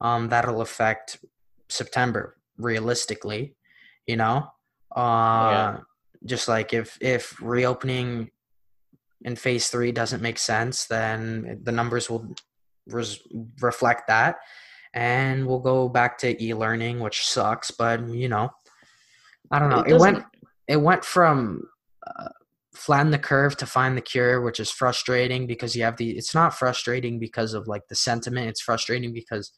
[0.00, 1.18] um, that'll affect
[1.68, 2.34] September.
[2.56, 3.54] realistically,
[4.06, 4.36] you know.
[4.96, 5.78] Uh Yeah.
[6.24, 8.30] just like if if reopening
[9.22, 12.34] in phase 3 doesn't make sense, then the numbers will
[12.86, 13.22] res-
[13.60, 14.36] reflect that
[14.94, 18.50] and we'll go back to e-learning, which sucks, but you know,
[19.50, 19.82] I don't know.
[19.82, 20.24] It, went
[20.66, 21.62] it went from
[22.06, 22.28] uh,
[22.74, 26.10] flatten the curve to find the cure, which is frustrating because you have the.
[26.10, 28.48] It's not frustrating because of like the sentiment.
[28.48, 29.52] It's frustrating because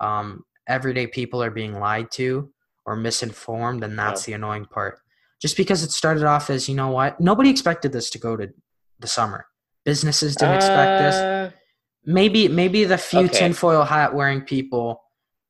[0.00, 2.50] um, everyday people are being lied to
[2.86, 4.98] or misinformed, and that's the annoying part.
[5.40, 8.48] Just because it started off as you know what, nobody expected this to go to
[8.98, 9.46] the summer.
[9.84, 11.54] Businesses didn't expect this.
[12.04, 13.38] Maybe maybe the few okay.
[13.38, 15.02] tinfoil hat wearing people.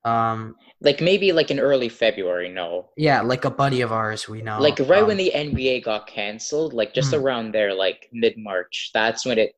[0.05, 2.89] Um, Like maybe like in early February, no.
[2.97, 4.61] yeah, like a buddy of ours we know.
[4.61, 7.21] like right um, when the NBA got canceled, like just Mhm.
[7.23, 9.53] around there, like mid March, that's when it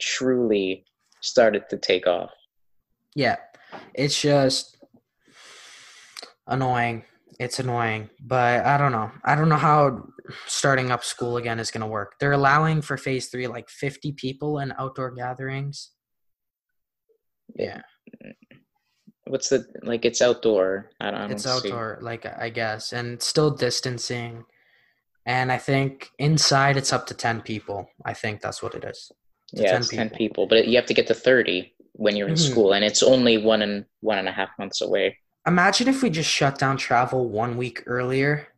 [0.00, 0.84] truly
[1.20, 2.30] started to take off.
[3.14, 3.36] Yeah,
[3.94, 4.76] it's just
[6.46, 7.04] annoying.
[7.40, 9.12] It's annoying, but I don't know.
[9.24, 10.08] I don't know how
[10.46, 12.14] starting up school again is going to work.
[12.18, 15.90] They're allowing for phase three like 50 people in outdoor gatherings.
[17.54, 17.80] Yeah,
[19.26, 20.04] What's the like?
[20.04, 20.90] It's outdoor.
[21.00, 21.20] I don't.
[21.20, 24.44] I it's see- outdoor, like I guess, and still distancing.
[25.26, 27.90] And I think inside it's up to 10 people.
[28.06, 29.12] I think that's what it is.
[29.54, 30.18] to Yeah, 10 it's ten people.
[30.18, 32.50] people, but you have to get to thirty when you're in Mhm.
[32.50, 35.18] school, and it's only one and one and a half months away.
[35.46, 38.48] Imagine if we just shut down travel one week earlier.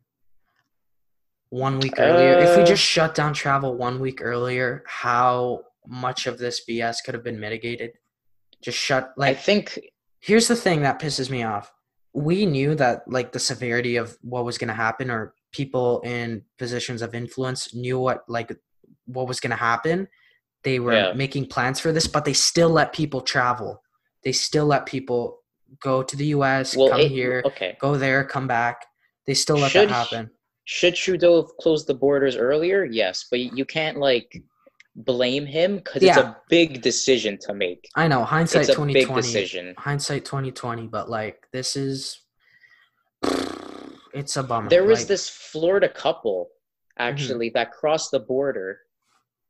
[1.49, 2.37] One week earlier.
[2.39, 7.01] if we Uh, just shut down travel one week earlier, how much of this BS
[7.01, 7.91] could have been mitigated?
[8.61, 9.79] Just shut like I think
[10.19, 11.71] here's the thing that pisses me off.
[12.13, 17.01] We knew that like the severity of what was gonna happen or people in positions
[17.01, 18.55] of influence knew what like
[19.05, 20.07] what was gonna happen.
[20.63, 21.13] They were Yeah.
[21.13, 23.81] making plans for this, but they still let people travel.
[24.23, 25.39] They still let people
[25.81, 27.77] go to the US, well, come it- here, okay.
[27.79, 28.85] go there, come back.
[29.25, 30.29] They still let Should that happen.
[30.65, 32.83] Should Trudeau have closed the borders earlier?
[32.85, 34.43] Yes, but you can't like
[34.95, 37.87] blame him because it's a big decision to make.
[37.95, 39.73] I know hindsight It's a twenty big decision.
[39.77, 42.21] Hindsight twenty twenty, but like this is,
[44.13, 44.69] it's a bummer.
[44.69, 46.49] There was like, this Florida couple
[46.99, 47.09] Mm-hmm.
[47.09, 48.79] actually that crossed the border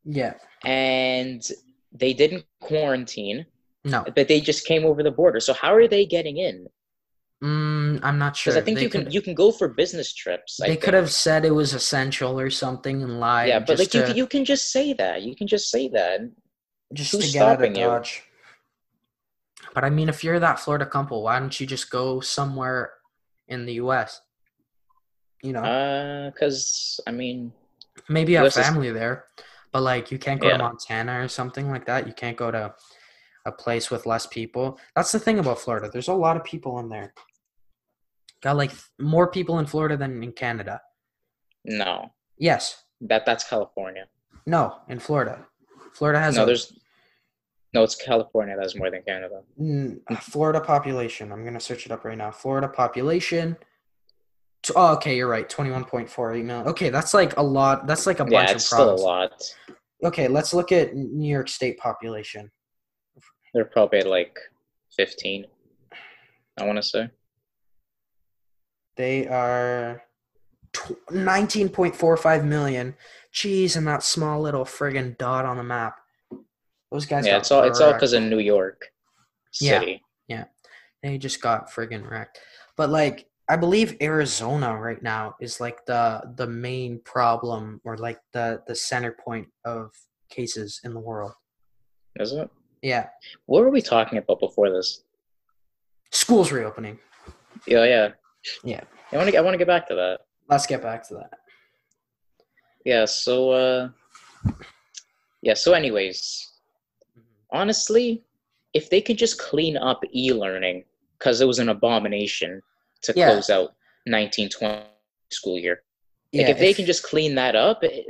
[0.04, 0.34] yeah,
[0.64, 1.48] and
[1.92, 3.46] they didn't quarantine,
[3.84, 5.40] no, but they just came over the border.
[5.40, 6.68] So how are they getting in?
[7.44, 8.54] Mm, I'm not sure.
[8.54, 10.60] Because I think they you could, can you can go for business trips.
[10.62, 10.96] I they could think.
[10.96, 13.50] have said it was essential or something and lied.
[13.50, 15.22] Yeah, but like just you can, you can just say that.
[15.24, 16.22] You can just say that.
[16.94, 17.84] just who's to get out of you?
[17.84, 18.24] Dodge.
[19.74, 22.92] But I mean, if you're that Florida couple, why don't you just go somewhere
[23.48, 24.20] in the U.S.?
[25.44, 27.54] You know, Uh, because I mean,
[28.10, 29.26] maybe you have US is- family there,
[29.72, 30.58] but like you can't go Yeah.
[30.58, 32.06] to Montana or something like that.
[32.08, 32.76] You can't go to
[33.46, 34.78] a place with less people.
[34.96, 35.90] That's the thing about Florida.
[35.92, 37.14] There's a lot of people in there.
[38.42, 40.82] Got like more people in Florida than in Canada.
[41.64, 42.84] no, Yes.
[43.02, 44.06] that that's California.
[44.48, 45.46] No, in Florida.
[45.94, 46.74] Florida has No, a there's
[47.74, 47.84] no.
[47.84, 49.44] It's California that's more than Canada.
[49.60, 51.32] Mm, Florida population.
[51.32, 52.32] I'm gonna search it up right now.
[52.32, 53.58] Florida population.
[54.76, 55.48] Oh, okay, you're right.
[55.48, 56.68] Twenty-one point four eight million.
[56.68, 57.86] Okay, that's like a lot.
[57.88, 59.44] That's like a bunch Yeah, of it's still a lot.
[60.04, 62.50] Okay, let's look at New York State population.
[63.54, 64.38] They're probably at like
[64.96, 65.46] fifteen.
[66.60, 67.10] I want to say.
[68.98, 70.04] They are
[71.10, 72.96] nineteen point four five million.
[73.34, 75.98] Jeez, and that small little friggin' dot on the map.
[76.92, 77.26] Those guys.
[77.26, 78.88] yeah, it's all it's all because of New York
[79.52, 80.04] City.
[80.28, 80.40] Yeah.
[80.40, 80.50] City.
[81.04, 82.40] They just got friggin' wrecked.
[82.78, 88.20] But like I believe Arizona right now is like the the main problem or like
[88.34, 89.92] the the center point of
[90.30, 91.34] cases in the world.
[92.18, 92.50] Is it?
[92.82, 93.08] Yeah.
[93.46, 95.04] What were we talking about before this?
[96.12, 97.00] Schools reopening.
[97.68, 98.10] Yeah, yeah.
[98.64, 98.82] Yeah.
[99.12, 99.38] I want to.
[99.38, 100.20] I want to get back to that.
[100.50, 101.32] Let's get back to that.
[102.86, 103.06] Yeah.
[103.06, 103.52] So.
[103.52, 103.90] uh
[105.42, 105.54] Yeah.
[105.56, 106.50] So, anyways,
[107.52, 108.24] honestly,
[108.74, 110.86] if they could just clean up e-learning
[111.18, 112.62] because it was an abomination
[113.04, 113.32] to Yeah.
[113.32, 113.72] close out
[114.06, 114.84] 1920
[115.32, 115.84] school year.
[116.34, 118.06] Like, Yeah, if they can just clean that up, it,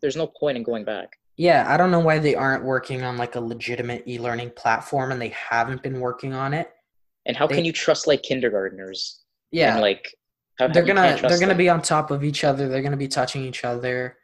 [0.00, 1.16] there's no point in going back.
[1.36, 5.20] Yeah, I don't know why they aren't working on like a legitimate e-learning platform and
[5.20, 6.70] they haven't been working on it.
[7.26, 9.24] And how They- can you trust like kindergartners?
[9.50, 9.72] Yeah.
[9.74, 10.14] And, like
[10.58, 11.56] how, they're gonna they're gonna them.
[11.56, 14.16] be on top of each other they're gonna be touching each other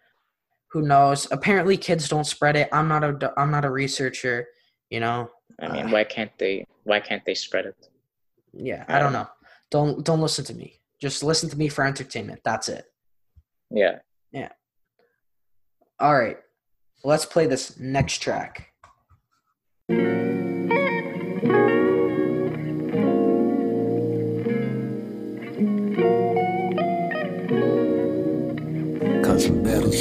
[0.72, 4.49] who knows apparently kids don't spread it i'm not a i'm not a researcher
[4.91, 6.66] you know I mean, uh, why can't they?
[6.83, 7.89] Why can't they spread it?
[8.53, 9.29] yeah I i don't don't know
[9.70, 12.85] don't don't listen to me just listen to me for entertainment that's it
[13.70, 13.99] Yeah.
[14.33, 14.51] Yeah.
[16.01, 16.39] all right
[17.05, 18.70] let's play this next track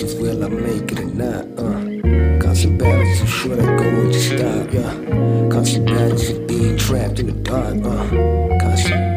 [0.01, 1.45] will I make it or not?
[1.57, 5.49] Uh, constant battles, too short, I go and just stop, yeah.
[5.49, 9.13] Constant battles, of being trapped in the dark, uh, constant.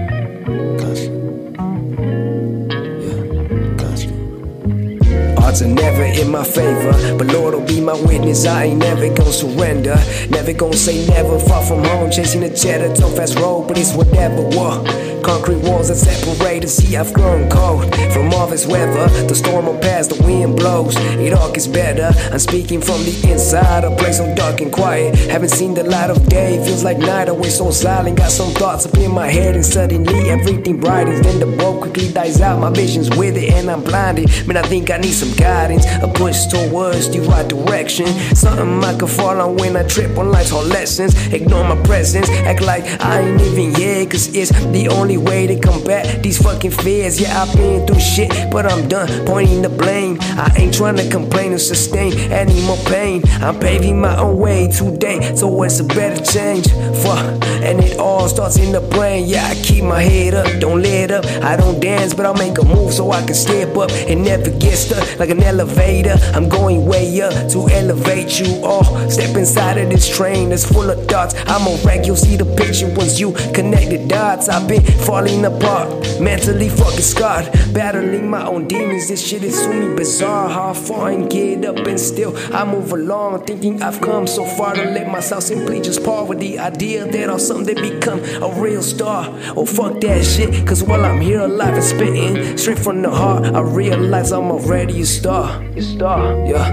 [5.38, 8.44] Odds are never in my favor, but Lord will be my witness.
[8.44, 9.96] I ain't never gonna surrender,
[10.28, 11.38] never gonna say never.
[11.38, 14.42] Far from home, chasing a cheddar, tough fast road, but it's whatever.
[14.42, 15.15] Whoa.
[15.26, 19.66] Concrete walls that separate us, see I've grown cold From all this weather, the storm
[19.66, 20.94] will pass, the wind blows.
[20.96, 25.16] It all gets better, I'm speaking from the inside A place so dark and quiet,
[25.16, 26.64] haven't seen the light of day.
[26.64, 28.18] Feels like night, always so silent.
[28.18, 32.12] Got some thoughts up in my head and suddenly everything brightens Then the bulb quickly
[32.12, 34.30] dies out, my vision's with it and I'm blinded.
[34.46, 38.06] Man, I think I need some guidance, a push towards the right direction.
[38.36, 41.14] Something I can fall on when I trip on life's hard lessons.
[41.32, 45.58] Ignore my presence, act like I ain't even here Cause it's the only way to
[45.58, 47.20] combat these fucking fears.
[47.20, 50.18] Yeah, I've been through shit, but I'm done pointing the blame.
[50.20, 53.22] I ain't trying to complain or sustain any more pain.
[53.40, 56.68] I'm paving my own way today towards a better change.
[57.02, 59.26] Fuck, and it all starts in the brain.
[59.26, 61.24] Yeah, I keep my head up, don't let up.
[61.42, 64.50] I don't dance, but I'll make a move so I can step up and never
[64.50, 66.16] get stuck like an elevator.
[66.34, 68.84] I'm going way up to elevate you all.
[69.10, 71.34] Step inside of this train that's full of thoughts.
[71.46, 74.48] I'm a wreck, you'll see the picture once you connect the dots.
[74.48, 75.88] I've been falling apart,
[76.20, 79.06] mentally fucking scarred, battling my own demons.
[79.08, 80.48] This shit is me bizarre.
[80.48, 84.74] How far and get up and still I move along, thinking I've come so far
[84.74, 88.82] to let myself simply just part with the idea that I'll someday become a real
[88.82, 89.28] star.
[89.56, 93.44] Oh fuck that shit, cause while I'm here alive and spitting straight from the heart,
[93.46, 95.62] I realize I'm already a star.
[95.62, 96.66] A star, yeah.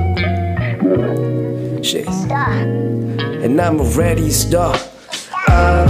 [1.83, 2.09] Shit.
[2.09, 2.51] Star.
[3.43, 4.75] And I'm already a star.
[5.47, 5.85] I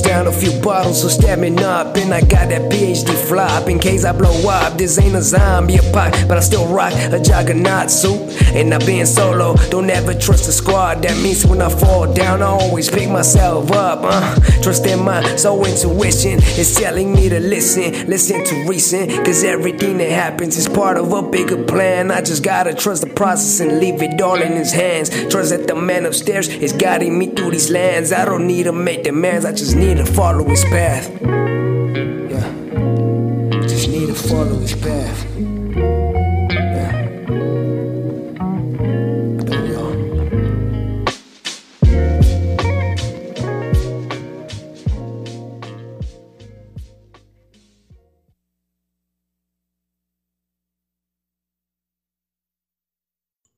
[0.00, 1.96] down a few bottles, so stepping up.
[1.96, 4.78] And I got that PhD flop in case I blow up.
[4.78, 8.20] This ain't a zombie pop, but I still rock a juggernaut suit.
[8.56, 11.02] And I've been solo, don't ever trust a squad.
[11.02, 14.00] That means when I fall down, I always pick myself up.
[14.02, 19.08] Uh, trust in my soul intuition is telling me to listen, listen to reason.
[19.26, 22.10] Cause everything that happens is part of a bigger plan.
[22.10, 25.10] I just gotta trust the process and leave it all in his hands.
[25.28, 28.10] Trust that the man upstairs is guiding me through these lands.
[28.10, 31.10] I don't need to make demands, I just need to follow his path.
[31.20, 32.50] Yeah.
[33.68, 35.25] Just need to follow his path.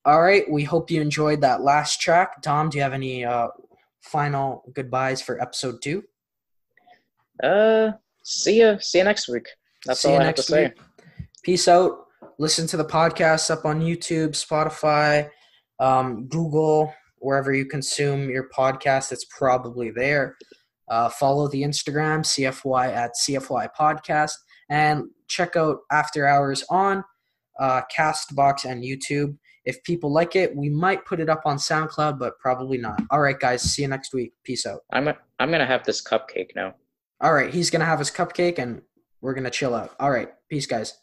[0.09, 0.51] All right.
[0.51, 2.41] We hope you enjoyed that last track.
[2.41, 3.49] Dom, do you have any uh,
[4.01, 6.03] final goodbyes for episode two?
[7.45, 7.91] Uh,
[8.25, 8.79] see ya.
[8.81, 9.47] See you next week.
[9.85, 10.65] That's See all you I have to next say.
[10.69, 11.27] week.
[11.43, 12.07] Peace out.
[12.39, 15.29] Listen to the podcast up on YouTube, Spotify,
[15.79, 19.13] um, Google, wherever you consume your podcast.
[19.13, 20.39] It's probably there.
[20.89, 24.33] Uh, follow the Instagram, CFY at CFY Podcast,
[24.71, 27.05] and check out After Hours on
[27.61, 29.37] uh, Castbox and YouTube.
[29.69, 33.01] If people like it, we might put it up on SoundCloud, but probably not.
[33.11, 33.62] All right, guys.
[33.62, 34.33] See you next week.
[34.43, 34.81] Peace out.
[34.93, 35.09] I'm
[35.39, 36.75] I'm gonna have this cupcake now.
[37.21, 37.53] All right.
[37.53, 38.83] He's going to have his cupcake and
[39.21, 39.95] we're going to chill out.
[39.99, 40.29] All right.
[40.49, 40.99] Peace, guys.